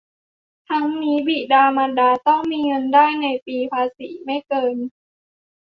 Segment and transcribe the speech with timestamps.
[0.69, 4.75] ทั้งนี้บิดามารดาต้องมีเงินได้ในปีภาษีไม่เกิน